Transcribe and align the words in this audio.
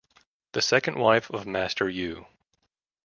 The 0.53 0.63
second 0.63 0.97
wife 0.97 1.29
of 1.29 1.45
Master 1.45 1.87
Yu. 1.87 2.25